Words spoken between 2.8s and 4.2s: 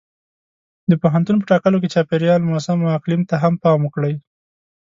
او اقلیم ته هم پام وکړئ.